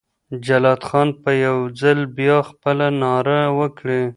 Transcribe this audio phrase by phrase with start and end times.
[0.45, 4.01] جلات خان به یو ځل بیا خپله ناره وکړي.